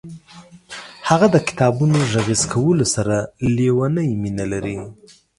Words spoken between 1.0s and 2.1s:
هغه د کتابونو